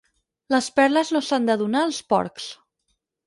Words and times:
Les 0.53 0.69
perles 0.79 1.11
no 1.17 1.21
s'han 1.27 1.45
de 1.51 1.57
donar 1.63 1.85
als 1.89 2.01
porcs. 2.13 2.49